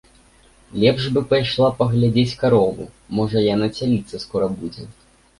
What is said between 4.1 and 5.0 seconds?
скора будзе.